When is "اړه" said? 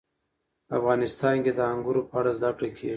2.19-2.31